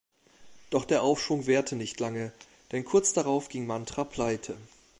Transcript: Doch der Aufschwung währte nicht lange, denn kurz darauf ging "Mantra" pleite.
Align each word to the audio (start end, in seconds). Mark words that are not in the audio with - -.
Doch 0.71 0.85
der 0.85 1.03
Aufschwung 1.03 1.45
währte 1.45 1.75
nicht 1.75 1.99
lange, 1.99 2.31
denn 2.71 2.83
kurz 2.83 3.13
darauf 3.13 3.49
ging 3.49 3.67
"Mantra" 3.67 4.03
pleite. 4.03 4.57